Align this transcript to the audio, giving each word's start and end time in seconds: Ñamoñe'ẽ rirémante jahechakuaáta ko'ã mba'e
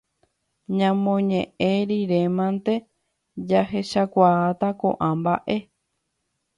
Ñamoñe'ẽ 0.77 1.73
rirémante 1.89 2.73
jahechakuaáta 3.47 4.67
ko'ã 4.79 5.07
mba'e 5.19 5.57